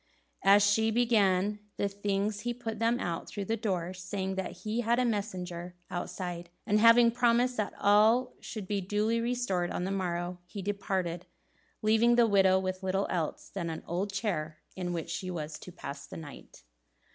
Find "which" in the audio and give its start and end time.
14.91-15.11